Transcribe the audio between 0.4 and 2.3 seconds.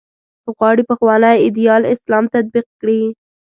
غواړي پخوانی ایدیال اسلام